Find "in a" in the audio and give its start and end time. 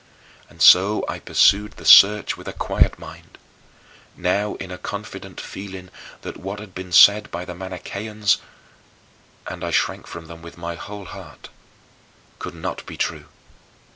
4.55-4.79